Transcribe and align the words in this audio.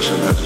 generation 0.00 0.20
has 0.20 0.41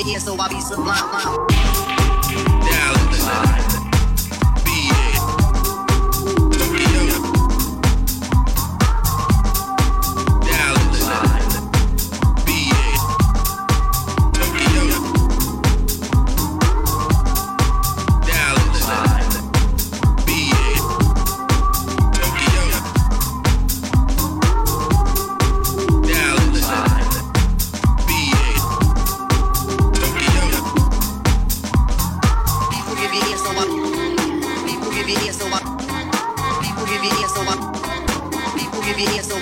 Baby, 0.00 0.12
it's 0.12 0.24
the 0.24 0.32
Wabi 0.32 0.58
Sublime. 0.62 1.39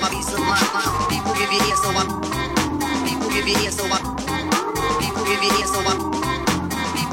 People 0.09 1.35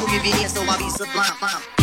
give 0.07 0.25
you 0.25 0.33
ears 0.41 0.53
so 0.53 0.61
I 0.61 0.77
be 0.77 0.89
sublime. 0.89 1.74